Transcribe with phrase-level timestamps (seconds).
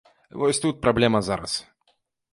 [0.43, 1.53] Вось тут праблема зараз.